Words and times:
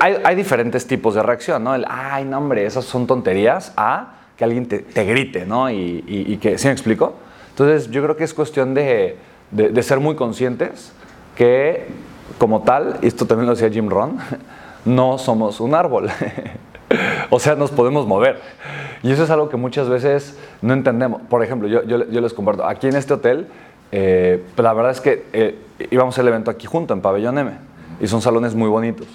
hay, 0.00 0.36
diferentes 0.36 0.86
tipos 0.86 1.16
de 1.16 1.24
reacción, 1.24 1.64
¿no? 1.64 1.74
El, 1.74 1.84
ay, 1.88 2.24
no, 2.24 2.38
hombre, 2.38 2.64
esas 2.64 2.84
son 2.84 3.08
tonterías, 3.08 3.72
a 3.76 4.14
que 4.36 4.44
alguien 4.44 4.68
te, 4.68 5.04
grite, 5.04 5.44
¿no? 5.44 5.68
Y, 5.70 6.38
que, 6.40 6.56
¿sí 6.56 6.68
me 6.68 6.72
explico? 6.72 7.14
Entonces, 7.50 7.90
yo 7.90 8.00
creo 8.04 8.16
que 8.16 8.22
es 8.22 8.32
cuestión 8.32 8.74
de, 8.74 9.16
de, 9.50 9.82
ser 9.82 9.98
muy 9.98 10.14
conscientes 10.14 10.92
que, 11.34 11.88
como 12.38 12.62
tal, 12.62 13.00
y 13.02 13.08
esto 13.08 13.26
también 13.26 13.46
lo 13.46 13.54
decía 13.56 13.70
Jim 13.70 13.90
Ron, 13.90 14.18
no 14.84 15.18
somos 15.18 15.58
un 15.58 15.74
árbol. 15.74 16.08
o 17.30 17.40
sea, 17.40 17.56
nos 17.56 17.72
podemos 17.72 18.06
mover. 18.06 18.40
Y 19.02 19.10
eso 19.10 19.24
es 19.24 19.30
algo 19.30 19.48
que 19.48 19.56
muchas 19.56 19.88
veces 19.88 20.38
no 20.62 20.74
entendemos. 20.74 21.22
Por 21.22 21.42
ejemplo, 21.42 21.66
yo, 21.66 21.82
yo, 21.82 22.20
les 22.20 22.32
comparto, 22.32 22.64
aquí 22.64 22.86
en 22.86 22.94
este 22.94 23.14
hotel, 23.14 23.48
eh, 23.90 24.44
pues 24.54 24.62
la 24.62 24.72
verdad 24.74 24.92
es 24.92 25.00
que 25.00 25.24
eh, 25.32 25.58
íbamos 25.90 26.16
al 26.20 26.28
evento 26.28 26.52
aquí 26.52 26.68
junto, 26.68 26.94
en 26.94 27.00
Pabellón 27.00 27.36
M, 27.36 27.50
y 28.00 28.06
son 28.06 28.22
salones 28.22 28.54
muy 28.54 28.68
bonitos. 28.68 29.08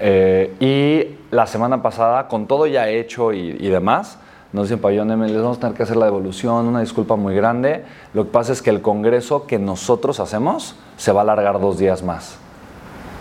Eh, 0.00 0.54
y 0.60 1.34
la 1.34 1.46
semana 1.46 1.82
pasada, 1.82 2.28
con 2.28 2.46
todo 2.46 2.66
ya 2.66 2.88
hecho 2.88 3.32
y, 3.32 3.68
demás, 3.68 4.18
nos 4.52 4.68
dicen 4.68 4.80
Pabellón 4.80 5.10
M, 5.10 5.28
les 5.28 5.42
vamos 5.42 5.58
a 5.58 5.60
tener 5.60 5.76
que 5.76 5.82
hacer 5.82 5.96
la 5.96 6.06
devolución, 6.06 6.66
una 6.66 6.80
disculpa 6.80 7.16
muy 7.16 7.34
grande. 7.34 7.84
Lo 8.14 8.24
que 8.24 8.30
pasa 8.30 8.52
es 8.52 8.62
que 8.62 8.70
el 8.70 8.80
congreso 8.80 9.46
que 9.46 9.58
nosotros 9.58 10.20
hacemos 10.20 10.76
se 10.96 11.12
va 11.12 11.20
a 11.20 11.22
alargar 11.22 11.60
dos 11.60 11.78
días 11.78 12.02
más. 12.02 12.38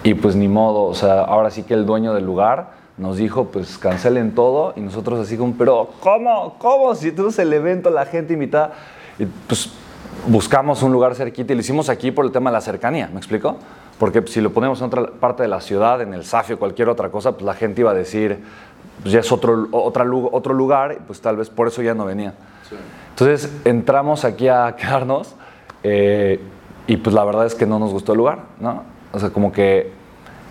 Y 0.04 0.14
pues 0.14 0.36
ni 0.36 0.48
modo, 0.48 0.84
o 0.84 0.94
sea, 0.94 1.22
ahora 1.22 1.50
sí 1.50 1.64
que 1.64 1.74
el 1.74 1.86
dueño 1.86 2.14
del 2.14 2.26
lugar 2.26 2.78
nos 2.98 3.18
dijo, 3.18 3.46
pues 3.46 3.78
cancelen 3.78 4.34
todo 4.34 4.73
y 4.76 4.82
nosotros 4.82 5.20
así 5.20 5.38
como, 5.38 5.54
pero 5.58 5.90
¿cómo? 6.00 6.56
¿Cómo? 6.58 6.96
Si 6.96 7.12
tú 7.12 7.34
el 7.38 7.54
evento, 7.54 7.90
la 7.90 8.06
gente 8.06 8.34
invitada, 8.34 8.73
y 9.20 9.26
pues 9.26 9.72
buscamos 10.28 10.82
un 10.82 10.92
lugar 10.92 11.14
cerquita 11.16 11.54
y 11.54 11.56
lo 11.56 11.62
hicimos 11.62 11.90
aquí 11.90 12.12
por 12.12 12.26
el 12.26 12.32
tema 12.32 12.50
de 12.50 12.56
la 12.56 12.62
cercanía, 12.62 13.09
¿me 13.12 13.18
explico? 13.18 13.58
Porque 14.00 14.24
si 14.28 14.42
lo 14.42 14.52
ponemos 14.52 14.80
en 14.80 14.88
otra 14.88 15.08
parte 15.08 15.44
de 15.44 15.50
la 15.50 15.62
ciudad, 15.62 16.02
en 16.02 16.14
el 16.14 16.24
SAFI 16.24 16.54
o 16.54 16.60
cualquier 16.60 16.90
otra 16.90 17.10
cosa, 17.10 17.32
pues 17.32 17.44
la 17.44 17.54
gente 17.54 17.82
iba 17.82 17.92
a 17.92 17.96
decir, 17.96 18.40
pues 19.02 19.12
ya 19.12 19.20
es 19.20 19.32
otro, 19.32 19.68
otra, 19.72 20.06
otro 20.32 20.54
lugar, 20.54 20.98
y 21.00 21.02
pues 21.02 21.20
tal 21.22 21.38
vez 21.38 21.50
por 21.50 21.67
eso 21.67 21.81
ya 21.81 21.94
no 21.94 22.06
venía. 22.06 22.34
Entonces 23.09 23.52
entramos 23.66 24.25
aquí 24.25 24.48
a 24.48 24.75
quedarnos 24.78 25.36
eh, 25.84 26.40
y 26.86 26.98
pues 26.98 27.14
la 27.14 27.23
verdad 27.23 27.45
es 27.45 27.56
que 27.56 27.66
no 27.66 27.80
nos 27.80 27.92
gustó 27.92 28.14
el 28.14 28.20
lugar, 28.20 28.40
¿no? 28.59 28.84
O 29.12 29.20
sea, 29.20 29.30
como 29.30 29.52
que 29.52 29.92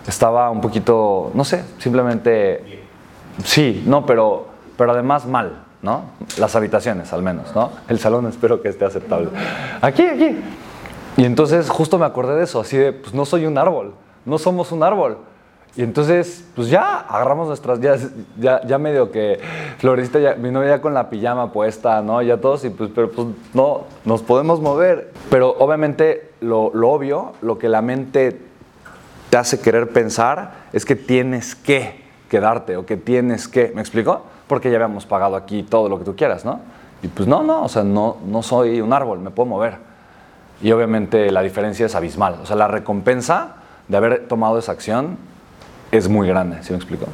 estaba 0.07 0.49
un 0.49 0.61
poquito, 0.61 1.31
no 1.33 1.43
sé, 1.43 1.63
simplemente... 1.77 2.83
Sí, 3.43 3.83
no, 3.85 4.05
pero, 4.05 4.47
pero 4.77 4.91
además 4.91 5.27
mal, 5.27 5.63
¿no? 5.81 6.05
Las 6.39 6.55
habitaciones 6.55 7.13
al 7.13 7.21
menos, 7.21 7.55
¿no? 7.55 7.71
El 7.87 7.99
salón 7.99 8.25
espero 8.25 8.61
que 8.61 8.69
esté 8.69 8.85
aceptable. 8.85 9.29
Aquí, 9.81 10.03
aquí. 10.03 10.37
Y 11.17 11.25
entonces 11.25 11.69
justo 11.69 11.97
me 11.97 12.05
acordé 12.05 12.35
de 12.35 12.43
eso, 12.43 12.59
así 12.59 12.77
de, 12.77 12.93
pues 12.93 13.13
no 13.13 13.25
soy 13.25 13.45
un 13.47 13.57
árbol, 13.57 13.95
no 14.23 14.37
somos 14.37 14.71
un 14.71 14.83
árbol. 14.83 15.17
Y 15.75 15.83
entonces, 15.83 16.43
pues 16.55 16.69
ya 16.69 17.01
agarramos 17.01 17.47
nuestras, 17.47 17.79
ya, 17.79 17.97
ya, 18.39 18.65
ya 18.65 18.77
medio 18.79 19.11
que 19.11 19.39
Florecita, 19.77 20.19
ya, 20.19 20.35
novia 20.35 20.69
ya 20.69 20.81
con 20.81 20.93
la 20.95 21.09
pijama 21.09 21.51
puesta, 21.51 22.01
¿no? 22.01 22.21
Ya 22.23 22.37
todos, 22.37 22.65
y 22.65 22.71
pues, 22.71 22.89
pero 22.95 23.11
pues 23.11 23.27
no, 23.53 23.83
nos 24.03 24.23
podemos 24.23 24.59
mover. 24.59 25.11
Pero 25.29 25.55
obviamente 25.59 26.31
lo, 26.41 26.71
lo 26.73 26.89
obvio, 26.89 27.33
lo 27.41 27.59
que 27.59 27.69
la 27.69 27.83
mente 27.83 28.41
te 29.29 29.37
hace 29.37 29.59
querer 29.59 29.89
pensar 29.89 30.67
es 30.73 30.83
que 30.83 30.95
tienes 30.95 31.53
que 31.53 32.03
quedarte 32.27 32.77
o 32.77 32.85
que 32.85 32.97
tienes 32.97 33.47
que, 33.47 33.71
¿me 33.75 33.81
explico? 33.81 34.23
Porque 34.47 34.71
ya 34.71 34.77
habíamos 34.77 35.05
pagado 35.05 35.35
aquí 35.35 35.61
todo 35.61 35.89
lo 35.89 35.99
que 35.99 36.05
tú 36.05 36.15
quieras, 36.15 36.43
¿no? 36.43 36.59
Y 37.03 37.07
pues 37.07 37.27
no, 37.27 37.43
no, 37.43 37.63
o 37.63 37.69
sea, 37.69 37.83
no, 37.83 38.17
no 38.25 38.41
soy 38.41 38.81
un 38.81 38.93
árbol, 38.93 39.19
me 39.19 39.29
puedo 39.29 39.47
mover. 39.47 39.86
Y 40.61 40.71
obviamente 40.71 41.31
la 41.31 41.41
diferencia 41.41 41.85
es 41.85 41.95
abismal. 41.95 42.39
O 42.41 42.45
sea, 42.45 42.55
la 42.55 42.67
recompensa 42.67 43.55
de 43.87 43.97
haber 43.97 44.27
tomado 44.27 44.59
esa 44.59 44.71
acción 44.71 45.17
es 45.91 46.09
muy 46.09 46.27
grande, 46.27 46.63
¿sí 46.63 46.71
me 46.71 46.77
explico? 46.77 47.07